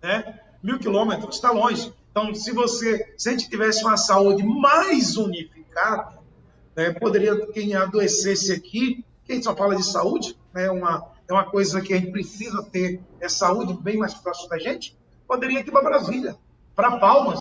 [0.01, 0.39] Né?
[0.65, 1.93] Mil quilômetros, está longe.
[2.11, 6.19] Então, se você, se a gente tivesse uma saúde mais unificada,
[6.75, 11.83] né, poderia, quem adoecesse aqui, quem só fala de saúde, né, uma, é uma coisa
[11.83, 14.97] que a gente precisa ter, é saúde bem mais próxima da gente,
[15.29, 16.35] poderia ir para Brasília,
[16.75, 17.41] para Palmas,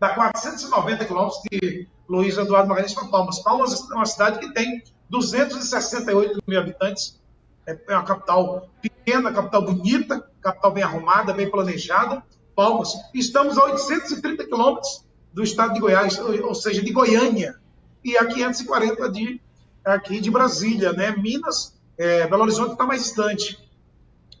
[0.00, 3.38] dá 490 quilômetros de Luiz Eduardo Magalhães para Palmas.
[3.38, 7.20] Palmas é uma cidade que tem 268 mil habitantes.
[7.64, 12.22] É, é uma capital pequena, capital bonita, capital bem arrumada, bem planejada.
[12.54, 12.92] Palmas.
[13.14, 17.56] Estamos a 830 quilômetros do estado de Goiás, ou seja, de Goiânia,
[18.04, 19.40] e a 540 de
[19.84, 21.10] aqui de Brasília, né?
[21.16, 23.58] Minas, é, Belo Horizonte está mais distante.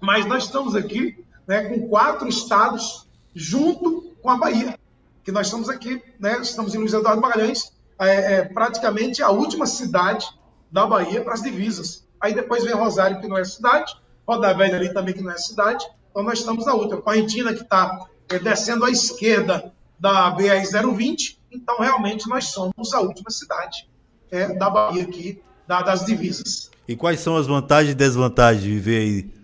[0.00, 4.78] Mas nós estamos aqui né, com quatro estados junto com a Bahia
[5.22, 6.38] que nós estamos aqui, né?
[6.40, 10.26] Estamos em Luiz Eduardo Magalhães, é, é praticamente a última cidade
[10.70, 12.06] da Bahia para as divisas.
[12.20, 13.94] Aí depois vem Rosário, que não é cidade,
[14.30, 15.84] Roda Velha ali também, que não é cidade.
[16.08, 17.02] Então nós estamos na última.
[17.02, 21.36] Correntina, que está é, descendo à esquerda da BR-020.
[21.50, 23.90] Então realmente nós somos a última cidade
[24.30, 26.70] é, da Bahia aqui, da, das divisas.
[26.86, 29.34] E quais são as vantagens e desvantagens de viver aí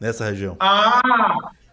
[0.00, 0.56] nessa região?
[0.58, 1.02] Ah,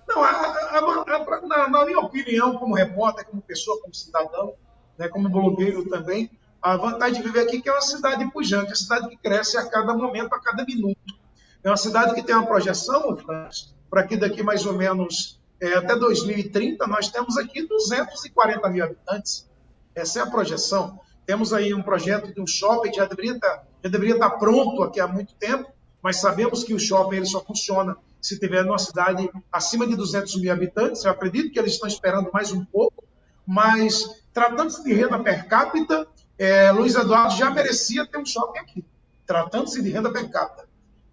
[0.05, 4.53] não, a, a, a, na, na, minha opinião, como repórter, como pessoa, como cidadão,
[4.97, 6.29] né, como blogueiro também,
[6.61, 9.17] a vantagem de viver aqui é que é uma cidade pujante, é uma cidade que
[9.17, 11.16] cresce a cada momento, a cada minuto.
[11.67, 13.17] É uma cidade que tem uma projeção,
[13.89, 19.45] para que daqui mais ou menos é, até 2030 nós temos aqui 240 mil habitantes.
[19.93, 20.97] Essa é a projeção.
[21.25, 24.37] Temos aí um projeto de um shopping que já deveria tá, já deveria estar tá
[24.37, 25.69] pronto aqui há muito tempo,
[26.01, 30.39] mas sabemos que o shopping ele só funciona se tiver numa cidade acima de 200
[30.39, 31.03] mil habitantes.
[31.03, 33.03] Eu acredito que eles estão esperando mais um pouco,
[33.45, 36.07] mas tratando-se de renda per capita,
[36.39, 38.85] é, Luiz Eduardo já merecia ter um shopping aqui,
[39.25, 40.66] tratando-se de renda per capita,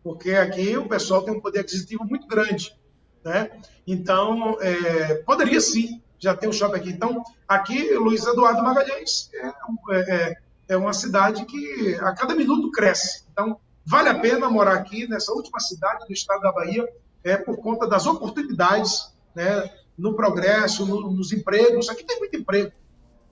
[0.04, 2.76] porque aqui o pessoal tem um poder aquisitivo muito grande.
[3.24, 3.50] Né?
[3.86, 6.90] Então, é, poderia sim já ter um shopping aqui.
[6.90, 10.36] Então, aqui, Luiz Eduardo Magalhães é, é, é,
[10.68, 13.24] é uma cidade que a cada minuto cresce.
[13.32, 16.86] Então, vale a pena morar aqui, nessa última cidade do estado da Bahia,
[17.24, 21.88] é, por conta das oportunidades né, no progresso, no, nos empregos.
[21.88, 22.70] Aqui tem muito emprego.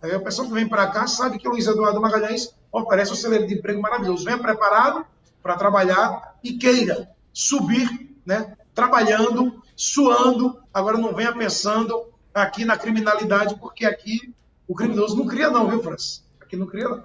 [0.01, 3.47] É, o pessoal que vem para cá sabe que Luiz Eduardo Magalhães oferece um celeiro
[3.47, 4.25] de emprego maravilhoso.
[4.25, 5.07] Venha preparado
[5.43, 10.59] para trabalhar e queira subir, né, trabalhando, suando.
[10.73, 14.33] Agora não venha pensando aqui na criminalidade, porque aqui
[14.67, 16.25] o criminoso não cria não, viu, Francis?
[16.41, 17.05] Aqui não cria não.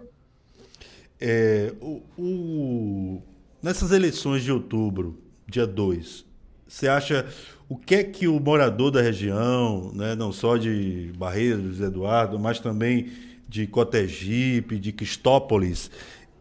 [1.20, 3.22] É, o, o,
[3.62, 6.26] nessas eleições de outubro, dia 2,
[6.68, 7.28] você acha
[7.68, 12.60] o que é que o morador da região, né, não só de Barreiros, Eduardo, mas
[12.60, 13.12] também
[13.48, 15.90] de Cotegipe, de Cristópolis,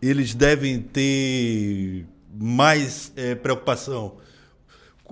[0.00, 4.16] eles devem ter mais é, preocupação?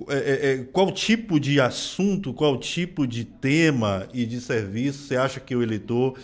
[0.09, 5.15] É, é, é, qual tipo de assunto, qual tipo de tema e de serviço você
[5.15, 6.17] acha que o eleitor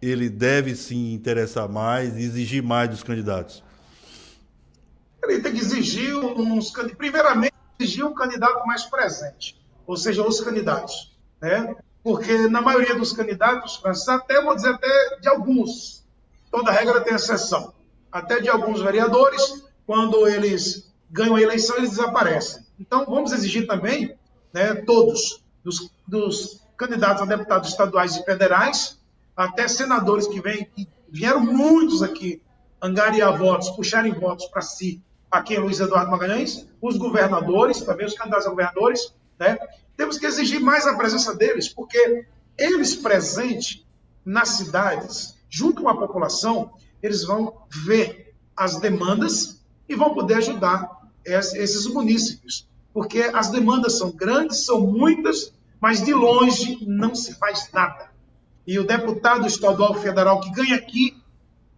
[0.00, 3.64] ele deve se interessar mais e exigir mais dos candidatos?
[5.24, 11.16] Ele tem que exigir uns primeiramente exigir um candidato mais presente, ou seja, os candidatos.
[11.40, 11.74] Né?
[12.02, 16.04] Porque na maioria dos candidatos, até vou dizer até de alguns,
[16.50, 17.74] toda regra tem exceção.
[18.16, 22.64] Até de alguns vereadores, quando eles ganham a eleição, eles desaparecem.
[22.80, 24.16] Então, vamos exigir também,
[24.54, 28.98] né, todos, dos, dos candidatos a deputados estaduais e federais,
[29.36, 32.42] até senadores que vêm, que vieram muitos aqui
[32.80, 38.14] angariar votos, puxarem votos para si, aqui em Luiz Eduardo Magalhães, os governadores, também os
[38.14, 39.58] candidatos a governadores, né?
[39.94, 42.26] Temos que exigir mais a presença deles, porque
[42.56, 43.84] eles presentes
[44.24, 46.72] nas cidades, junto com a população,
[47.06, 50.90] eles vão ver as demandas e vão poder ajudar
[51.24, 52.66] esses munícipes.
[52.92, 58.10] Porque as demandas são grandes, são muitas, mas de longe não se faz nada.
[58.66, 61.16] E o deputado estadual federal que ganha aqui,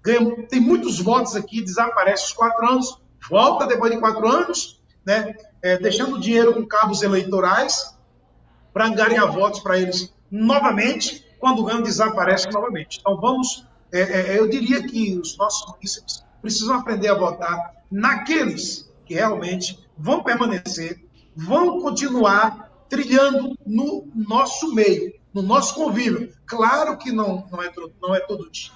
[0.03, 5.35] ganha, tem muitos votos aqui, desaparece os quatro anos, volta depois de quatro anos, né,
[5.61, 7.97] é, deixando dinheiro com cabos eleitorais
[8.73, 12.99] para angariar votos para eles novamente, quando ganham, desaparece novamente.
[13.01, 18.91] Então, vamos, é, é, eu diria que os nossos municípios precisam aprender a votar naqueles
[19.05, 21.03] que realmente vão permanecer,
[21.35, 26.33] vão continuar trilhando no nosso meio, no nosso convívio.
[26.47, 28.73] Claro que não, não, é, não é todo dia,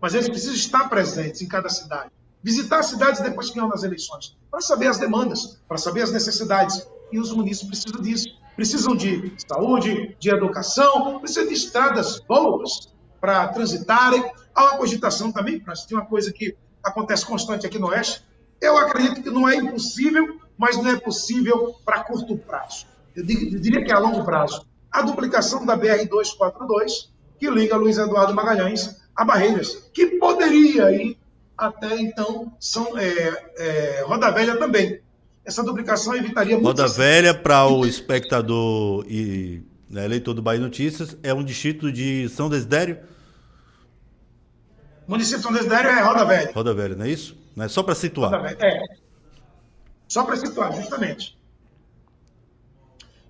[0.00, 2.10] mas eles precisam estar presentes em cada cidade.
[2.42, 6.12] Visitar as cidades depois que ganham nas eleições, para saber as demandas, para saber as
[6.12, 6.86] necessidades.
[7.10, 8.28] E os municípios precisam disso.
[8.54, 12.95] Precisam de saúde, de educação, precisam de estradas boas
[13.26, 14.24] para transitarem.
[14.54, 18.24] Há uma cogitação também, para tem uma coisa que acontece constante aqui no Oeste.
[18.60, 22.86] Eu acredito que não é impossível, mas não é possível para curto prazo.
[23.16, 27.08] Eu diria que é a longo prazo a duplicação da BR-242,
[27.38, 31.18] que liga Luiz Eduardo Magalhães a Barreiras, que poderia ir
[31.58, 35.00] até então São, é, é, Roda Velha também.
[35.44, 36.66] Essa duplicação evitaria muito.
[36.66, 42.28] Roda Velha, para o espectador e né, eleitor do Bahia Notícias, é um distrito de
[42.30, 42.98] São Desidério?
[45.06, 46.52] Município de São Desidério é Roda Velha.
[46.52, 47.36] Roda Velha, não é isso?
[47.54, 48.30] Não é só para situar.
[48.30, 48.82] Roda Velha, é.
[50.08, 51.36] Só para situar, justamente.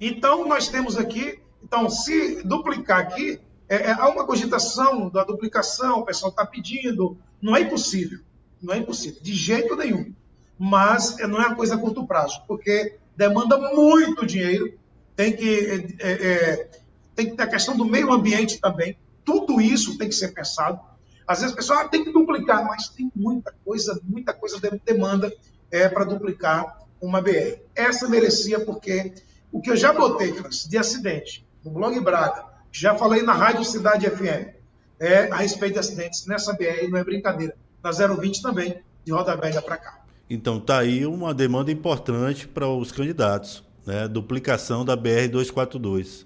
[0.01, 5.99] Então, nós temos aqui então, se duplicar aqui, é, é, há uma cogitação da duplicação,
[5.99, 8.21] o pessoal está pedindo, não é impossível,
[8.63, 10.15] não é impossível, de jeito nenhum.
[10.57, 14.79] Mas é, não é uma coisa a curto prazo, porque demanda muito dinheiro,
[15.17, 16.71] tem que, é, é,
[17.17, 20.79] tem que ter a questão do meio ambiente também, tudo isso tem que ser pensado.
[21.27, 24.81] Às vezes o pessoal ah, tem que duplicar, mas tem muita coisa, muita coisa de
[24.85, 25.33] demanda
[25.71, 27.59] é, para duplicar uma BR.
[27.75, 29.13] Essa merecia, porque
[29.51, 30.35] o que eu já botei,
[30.69, 34.55] de acidente, no Blog Braga, já falei na Rádio Cidade FM,
[35.01, 37.57] é, a respeito de acidentes nessa BR, não é brincadeira.
[37.83, 40.01] Na 020 também, de Roda Velha para cá.
[40.29, 44.09] Então, tá aí uma demanda importante para os candidatos, né?
[44.09, 46.25] Duplicação da BR-242.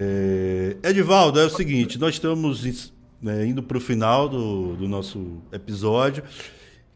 [0.00, 0.76] É...
[0.84, 6.24] Edivaldo, é o seguinte, nós estamos né, indo para o final do, do nosso episódio.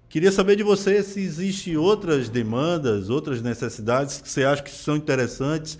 [0.08, 4.96] Queria saber de você se existem outras demandas, outras necessidades que você acha que são
[4.96, 5.78] interessantes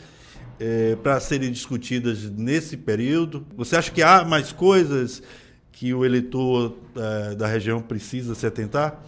[0.58, 3.46] é, para serem discutidas nesse período?
[3.56, 5.22] Você acha que há mais coisas
[5.70, 9.00] que o eleitor é, da região precisa se atentar?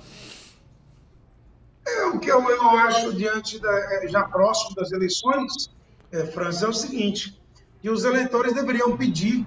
[1.87, 5.71] É, o que eu, eu acho diante da, é, já próximo das eleições,
[6.11, 7.41] é, Franz, é o seguinte,
[7.81, 9.47] que os eleitores deveriam pedir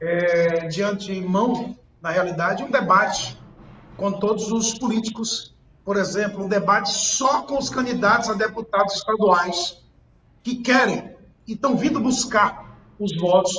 [0.00, 3.38] é, de antemão, na realidade, um debate
[3.96, 5.54] com todos os políticos,
[5.84, 9.82] por exemplo, um debate só com os candidatos a deputados estaduais
[10.42, 11.14] que querem
[11.46, 13.54] e estão vindo buscar os votos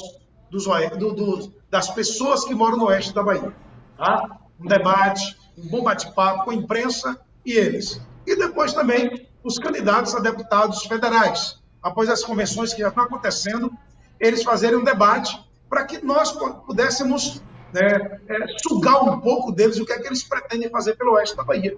[0.50, 0.66] dos,
[0.98, 3.54] do, do, das pessoas que moram no oeste da Bahia.
[3.98, 4.40] Tá?
[4.60, 8.02] Um debate, um bom bate-papo com a imprensa e eles.
[8.26, 11.60] E depois também os candidatos a deputados federais.
[11.82, 13.72] Após as convenções que já estão acontecendo,
[14.20, 16.32] eles fazerem um debate para que nós
[16.66, 17.42] pudéssemos
[17.74, 21.36] né, é, sugar um pouco deles o que é que eles pretendem fazer pelo oeste
[21.36, 21.76] da Bahia.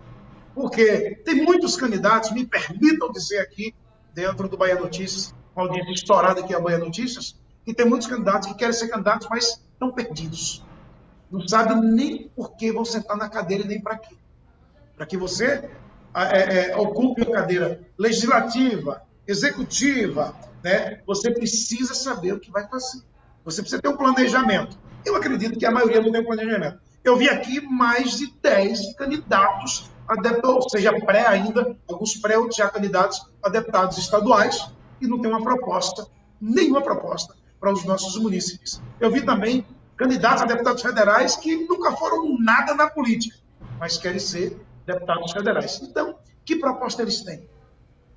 [0.54, 3.74] Porque tem muitos candidatos, me permitam dizer aqui,
[4.14, 8.48] dentro do Bahia Notícias, uma audiência estourada aqui a Bahia Notícias, que tem muitos candidatos
[8.48, 10.64] que querem ser candidatos, mas estão perdidos.
[11.32, 14.16] Não sabem nem por que vão sentar na cadeira e nem para quê.
[14.96, 15.70] Para que você
[16.16, 21.02] é, é, ocupe a cadeira legislativa, executiva, né?
[21.06, 23.02] você precisa saber o que vai fazer.
[23.46, 24.78] Você precisa ter um planejamento.
[25.06, 26.80] Eu acredito que a maioria não tem um planejamento.
[27.04, 32.36] Eu vi aqui mais de 10 candidatos a deputados, ou seja, pré ainda, alguns pré
[32.56, 34.70] já candidatos a deputados estaduais,
[35.00, 36.06] e não tem uma proposta,
[36.42, 38.82] nenhuma proposta para os nossos munícipes.
[39.00, 39.66] Eu vi também
[39.96, 43.38] candidatos a deputados federais que nunca foram nada na política,
[43.80, 45.82] mas querem ser deputados federais.
[45.84, 47.48] Então, que proposta eles têm?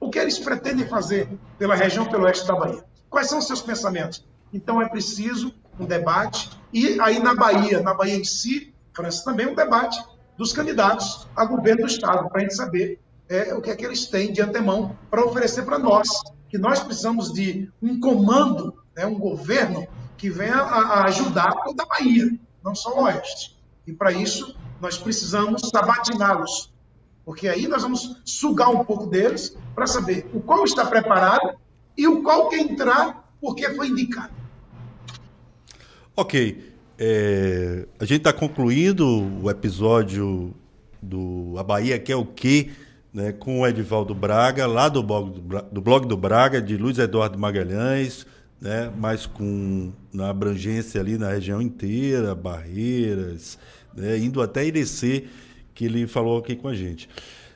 [0.01, 2.85] O que eles pretendem fazer pela região, pelo oeste da Bahia?
[3.11, 4.25] Quais são os seus pensamentos?
[4.53, 6.51] Então, é preciso um debate.
[6.73, 10.03] E aí, na Bahia, na Bahia em si, França, também um debate
[10.37, 13.85] dos candidatos a governo do Estado, para a gente saber é, o que é que
[13.85, 16.09] eles têm de antemão para oferecer para nós,
[16.49, 19.87] que nós precisamos de um comando, né, um governo
[20.17, 22.31] que venha a, a ajudar toda a Bahia,
[22.63, 23.59] não só o Oeste.
[23.87, 26.73] E para isso, nós precisamos sabatiná-los,
[27.25, 31.55] porque aí nós vamos sugar um pouco deles para saber o qual está preparado
[31.97, 34.42] e o qual quer entrar porque foi indicado.
[36.17, 36.73] Ok.
[36.99, 39.07] É, a gente está concluindo
[39.43, 40.55] o episódio
[41.01, 42.71] do A Bahia Quer o Quê,
[43.13, 45.31] né, com o Edivaldo Braga, lá do blog
[45.71, 48.27] do, blog do Braga, de Luiz Eduardo Magalhães,
[48.61, 53.59] né, mas com na abrangência ali na região inteira, Barreiras,
[53.95, 55.25] né, indo até Irecê,
[55.75, 57.09] que ele falou aqui com a gente.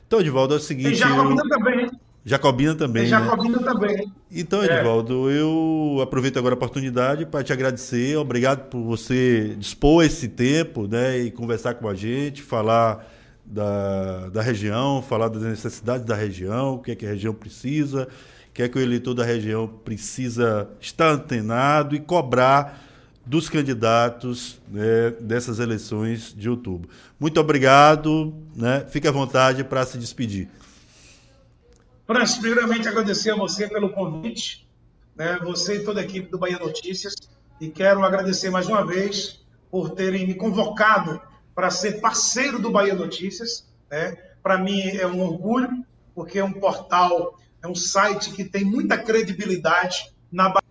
[0.05, 0.91] Então, Edivaldo, é o seguinte.
[0.91, 1.49] E Jacobina eu...
[1.49, 1.89] também.
[2.27, 3.05] Jacobina também.
[3.05, 3.63] E Jacobina né?
[3.63, 4.11] também.
[4.29, 4.65] Então, é.
[4.65, 5.39] Edivaldo, é.
[5.39, 8.17] eu aproveito agora a oportunidade para te agradecer.
[8.17, 13.07] Obrigado por você dispor esse tempo né, e conversar com a gente, falar
[13.45, 18.09] da, da região, falar das necessidades da região, o que é que a região precisa,
[18.49, 22.83] o que é que o eleitor da região precisa estar antenado e cobrar
[23.25, 26.89] dos candidatos né, dessas eleições de outubro.
[27.17, 28.85] Muito obrigado, né?
[28.89, 30.49] fique à vontade para se despedir.
[32.07, 34.65] Francis, primeiramente agradecer a você pelo convite,
[35.13, 37.13] né, você e toda a equipe do Bahia Notícias,
[37.59, 41.21] e quero agradecer mais uma vez por terem me convocado
[41.53, 43.67] para ser parceiro do Bahia Notícias.
[43.91, 44.15] Né?
[44.41, 45.85] Para mim é um orgulho,
[46.15, 50.63] porque é um portal, é um site que tem muita credibilidade na Bahia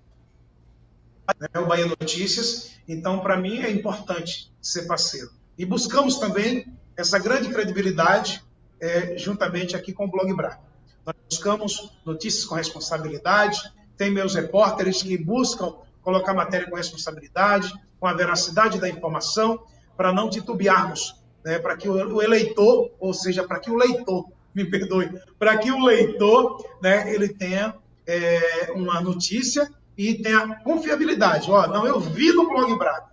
[1.39, 2.71] né, o Bahia Notícias.
[2.89, 5.31] Então, para mim, é importante ser parceiro.
[5.59, 8.43] E buscamos também essa grande credibilidade
[8.81, 10.66] é, juntamente aqui com o Blog Braga.
[11.07, 13.61] Nós buscamos notícias com responsabilidade,
[13.97, 19.63] tem meus repórteres que buscam colocar matéria com responsabilidade, com a veracidade da informação,
[19.97, 24.65] para não titubearmos, né, para que o eleitor, ou seja, para que o leitor, me
[24.65, 27.75] perdoe, para que o leitor né, ele tenha
[28.07, 31.51] é, uma notícia e tem a confiabilidade.
[31.51, 33.11] Ó, não, eu vi no Blog Braga.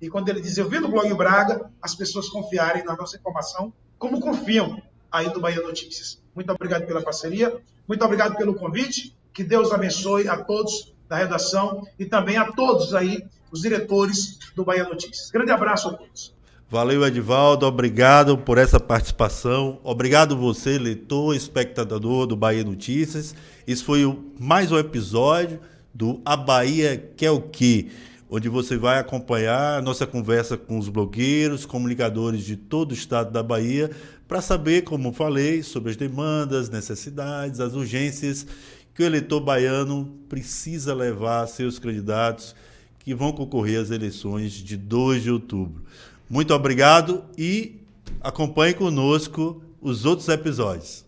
[0.00, 3.72] E quando ele diz eu vi no Blog Braga, as pessoas confiarem na nossa informação,
[3.98, 4.80] como confiam
[5.14, 6.20] aí do Bahia Notícias.
[6.34, 7.56] Muito obrigado pela parceria,
[7.86, 9.16] muito obrigado pelo convite.
[9.32, 14.64] Que Deus abençoe a todos da redação e também a todos aí, os diretores do
[14.64, 15.30] Bahia Notícias.
[15.30, 16.34] Grande abraço a todos.
[16.68, 17.66] Valeu, Edivaldo.
[17.66, 19.78] Obrigado por essa participação.
[19.84, 23.34] Obrigado você, leitor, espectador do Bahia Notícias.
[23.66, 24.02] Esse foi
[24.38, 25.60] mais um episódio
[25.92, 27.88] do A Bahia Quer o Quê?
[28.30, 33.30] Onde você vai acompanhar a nossa conversa com os blogueiros, comunicadores de todo o estado
[33.30, 33.90] da Bahia,
[34.26, 38.46] para saber, como falei, sobre as demandas, necessidades, as urgências
[38.94, 42.54] que o eleitor baiano precisa levar a seus candidatos
[43.00, 45.82] que vão concorrer às eleições de 2 de outubro.
[46.30, 47.80] Muito obrigado e
[48.20, 51.04] acompanhe conosco os outros episódios.